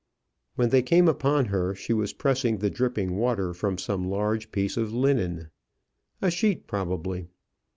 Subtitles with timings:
[0.55, 4.75] When they came upon her, she was pressing the dripping water from some large piece
[4.75, 5.51] of linen,
[6.23, 7.27] a sheet probably.